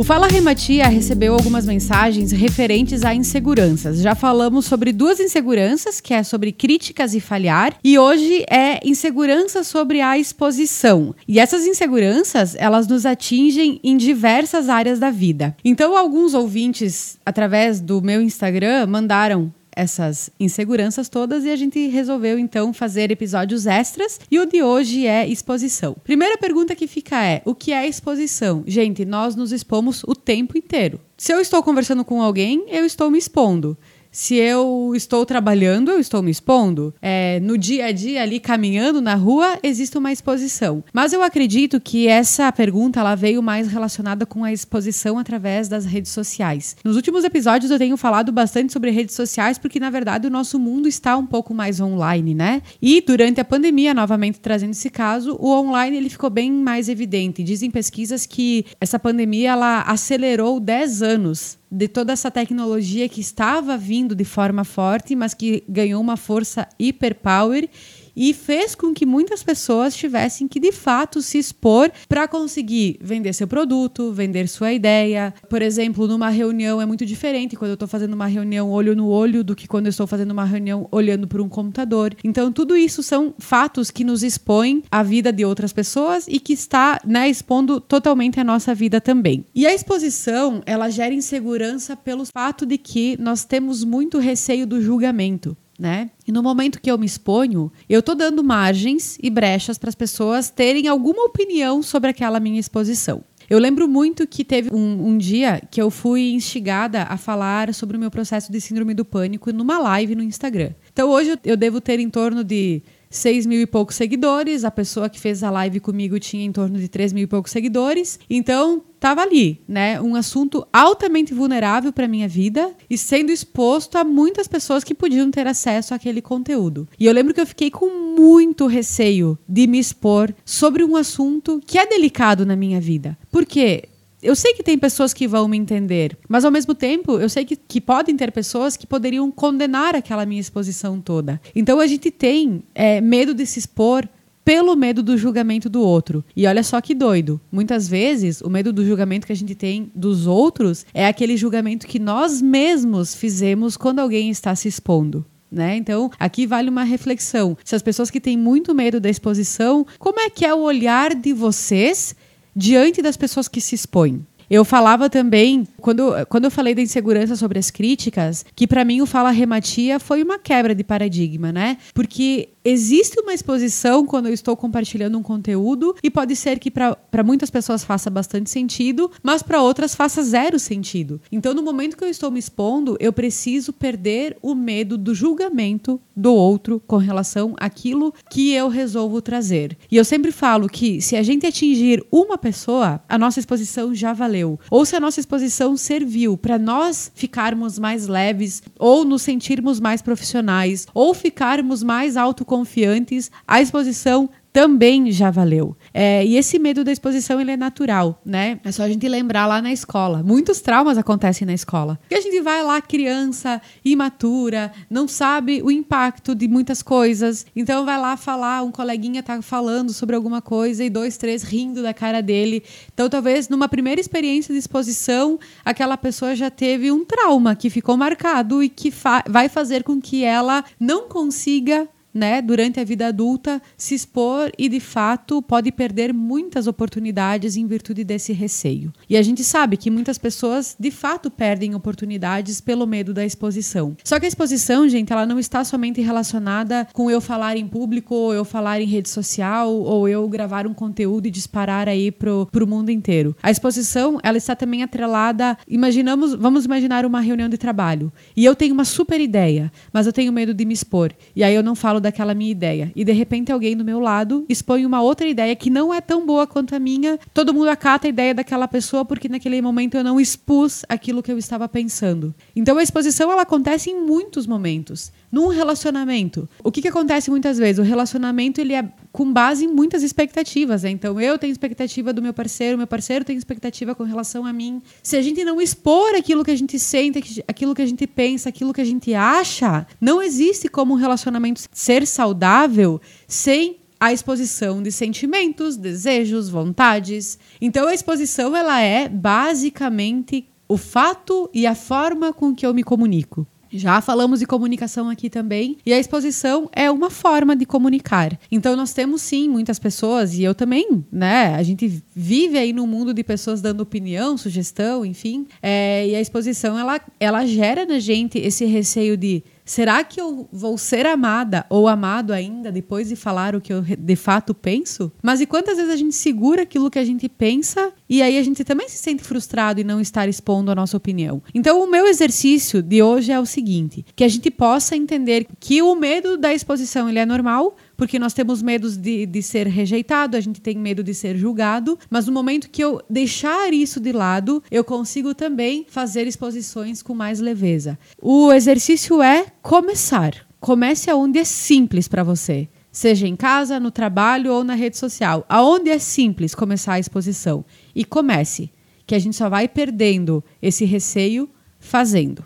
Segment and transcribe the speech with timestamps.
[0.00, 4.00] O Fala Rematia recebeu algumas mensagens referentes a inseguranças.
[4.00, 9.62] Já falamos sobre duas inseguranças, que é sobre críticas e falhar, e hoje é insegurança
[9.62, 11.14] sobre a exposição.
[11.28, 15.54] E essas inseguranças, elas nos atingem em diversas áreas da vida.
[15.62, 22.38] Então, alguns ouvintes, através do meu Instagram, mandaram essas inseguranças todas e a gente resolveu
[22.38, 25.96] então fazer episódios extras e o de hoje é exposição.
[26.04, 28.62] Primeira pergunta que fica é: o que é exposição?
[28.66, 31.00] Gente, nós nos expomos o tempo inteiro.
[31.16, 33.76] Se eu estou conversando com alguém, eu estou me expondo.
[34.12, 36.92] Se eu estou trabalhando, eu estou me expondo.
[37.00, 40.82] É, no dia a dia, ali caminhando na rua, existe uma exposição.
[40.92, 45.84] Mas eu acredito que essa pergunta ela veio mais relacionada com a exposição através das
[45.84, 46.76] redes sociais.
[46.84, 50.58] Nos últimos episódios eu tenho falado bastante sobre redes sociais porque, na verdade, o nosso
[50.58, 52.62] mundo está um pouco mais online, né?
[52.82, 57.44] E durante a pandemia, novamente trazendo esse caso, o online ele ficou bem mais evidente.
[57.44, 63.76] Dizem pesquisas que essa pandemia ela acelerou 10 anos de toda essa tecnologia que estava
[63.76, 67.68] vindo de forma forte, mas que ganhou uma força hiperpower
[68.16, 73.32] e fez com que muitas pessoas tivessem que de fato se expor para conseguir vender
[73.32, 75.32] seu produto, vender sua ideia.
[75.48, 79.08] Por exemplo, numa reunião é muito diferente quando eu estou fazendo uma reunião olho no
[79.08, 82.14] olho do que quando eu estou fazendo uma reunião olhando para um computador.
[82.24, 86.52] Então, tudo isso são fatos que nos expõem à vida de outras pessoas e que
[86.52, 89.44] está né, expondo totalmente a nossa vida também.
[89.54, 94.80] E a exposição, ela gera insegurança pelo fato de que nós temos muito receio do
[94.80, 96.10] julgamento né?
[96.28, 99.94] E no momento que eu me exponho, eu tô dando margens e brechas para as
[99.94, 103.24] pessoas terem alguma opinião sobre aquela minha exposição.
[103.48, 107.96] Eu lembro muito que teve um, um, dia que eu fui instigada a falar sobre
[107.96, 110.72] o meu processo de síndrome do pânico numa live no Instagram.
[110.92, 114.64] Então hoje eu devo ter em torno de 6 mil e poucos seguidores.
[114.64, 117.50] A pessoa que fez a live comigo tinha em torno de 3 mil e poucos
[117.50, 118.18] seguidores.
[118.30, 120.00] Então, tava ali, né?
[120.00, 125.30] Um assunto altamente vulnerável para minha vida e sendo exposto a muitas pessoas que podiam
[125.30, 126.86] ter acesso àquele conteúdo.
[126.98, 131.60] E eu lembro que eu fiquei com muito receio de me expor sobre um assunto
[131.66, 133.18] que é delicado na minha vida.
[133.30, 133.88] Porque
[134.22, 137.44] eu sei que tem pessoas que vão me entender, mas ao mesmo tempo eu sei
[137.44, 141.40] que, que podem ter pessoas que poderiam condenar aquela minha exposição toda.
[141.54, 144.08] Então a gente tem é, medo de se expor
[144.44, 146.24] pelo medo do julgamento do outro.
[146.34, 147.40] E olha só que doido.
[147.52, 151.86] Muitas vezes, o medo do julgamento que a gente tem dos outros é aquele julgamento
[151.86, 155.24] que nós mesmos fizemos quando alguém está se expondo.
[155.50, 155.76] Né?
[155.76, 157.56] Então, aqui vale uma reflexão.
[157.64, 161.14] Se as pessoas que têm muito medo da exposição, como é que é o olhar
[161.14, 162.14] de vocês
[162.54, 164.26] diante das pessoas que se expõem.
[164.50, 169.00] Eu falava também, quando, quando eu falei da insegurança sobre as críticas, que para mim
[169.00, 171.78] o Fala Rematia foi uma quebra de paradigma, né?
[171.94, 177.22] Porque existe uma exposição quando eu estou compartilhando um conteúdo e pode ser que para
[177.24, 181.20] muitas pessoas faça bastante sentido, mas para outras faça zero sentido.
[181.30, 186.00] Então, no momento que eu estou me expondo, eu preciso perder o medo do julgamento
[186.14, 189.78] do outro com relação àquilo que eu resolvo trazer.
[189.90, 194.12] E eu sempre falo que se a gente atingir uma pessoa, a nossa exposição já
[194.12, 194.39] valeu.
[194.70, 200.02] Ou se a nossa exposição serviu para nós ficarmos mais leves, ou nos sentirmos mais
[200.02, 205.76] profissionais, ou ficarmos mais auto confiantes, a exposição também já valeu.
[205.94, 208.58] É, e esse medo da exposição ele é natural, né?
[208.64, 210.22] É só a gente lembrar lá na escola.
[210.22, 211.98] Muitos traumas acontecem na escola.
[212.02, 217.46] Porque a gente vai lá, criança, imatura, não sabe o impacto de muitas coisas.
[217.54, 221.82] Então vai lá falar, um coleguinha tá falando sobre alguma coisa e dois, três rindo
[221.82, 222.62] da cara dele.
[222.92, 227.96] Então talvez numa primeira experiência de exposição, aquela pessoa já teve um trauma que ficou
[227.96, 233.06] marcado e que fa vai fazer com que ela não consiga né, durante a vida
[233.06, 238.92] adulta, se expor e, de fato, pode perder muitas oportunidades em virtude desse receio.
[239.08, 243.96] E a gente sabe que muitas pessoas, de fato, perdem oportunidades pelo medo da exposição.
[244.04, 248.14] Só que a exposição, gente, ela não está somente relacionada com eu falar em público,
[248.14, 252.48] ou eu falar em rede social, ou eu gravar um conteúdo e disparar aí pro,
[252.50, 253.36] pro mundo inteiro.
[253.42, 258.56] A exposição, ela está também atrelada, imaginamos, vamos imaginar uma reunião de trabalho, e eu
[258.56, 261.74] tenho uma super ideia, mas eu tenho medo de me expor, e aí eu não
[261.74, 262.92] falo daquela minha ideia.
[262.94, 266.26] E de repente alguém do meu lado expõe uma outra ideia que não é tão
[266.26, 267.18] boa quanto a minha.
[267.32, 271.30] Todo mundo acata a ideia daquela pessoa porque naquele momento eu não expus aquilo que
[271.30, 272.34] eu estava pensando.
[272.54, 275.12] Então a exposição ela acontece em muitos momentos.
[275.30, 277.78] Num relacionamento, o que, que acontece muitas vezes?
[277.78, 280.82] O relacionamento ele é com base em muitas expectativas.
[280.82, 280.90] Né?
[280.90, 284.82] Então eu tenho expectativa do meu parceiro, meu parceiro tem expectativa com relação a mim.
[285.02, 288.48] Se a gente não expor aquilo que a gente sente, aquilo que a gente pensa,
[288.48, 294.82] aquilo que a gente acha, não existe como um relacionamento ser saudável sem a exposição
[294.82, 297.38] de sentimentos, desejos, vontades.
[297.60, 302.82] Então a exposição ela é basicamente o fato e a forma com que eu me
[302.82, 303.46] comunico.
[303.72, 308.38] Já falamos de comunicação aqui também, e a exposição é uma forma de comunicar.
[308.50, 311.54] Então nós temos sim muitas pessoas e eu também, né?
[311.54, 315.46] A gente vive aí no mundo de pessoas dando opinião, sugestão, enfim.
[315.62, 320.48] É, e a exposição ela, ela gera na gente esse receio de Será que eu
[320.50, 325.12] vou ser amada ou amado ainda depois de falar o que eu de fato penso?
[325.22, 328.42] Mas e quantas vezes a gente segura aquilo que a gente pensa e aí a
[328.42, 331.40] gente também se sente frustrado em não estar expondo a nossa opinião?
[331.54, 335.80] Então, o meu exercício de hoje é o seguinte: que a gente possa entender que
[335.80, 340.34] o medo da exposição ele é normal, porque nós temos medo de, de ser rejeitado,
[340.34, 344.10] a gente tem medo de ser julgado, mas no momento que eu deixar isso de
[344.10, 347.98] lado, eu consigo também fazer exposições com mais leveza.
[348.16, 350.32] O exercício é começar.
[350.58, 352.70] Comece aonde é simples para você.
[352.90, 355.44] Seja em casa, no trabalho ou na rede social.
[355.46, 357.62] Aonde é simples começar a exposição.
[357.94, 358.72] E comece,
[359.06, 362.42] que a gente só vai perdendo esse receio fazendo.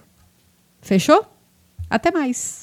[0.81, 1.25] Fechou?
[1.89, 2.63] Até mais!